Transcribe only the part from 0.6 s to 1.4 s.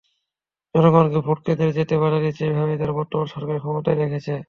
জনগণকে ভোট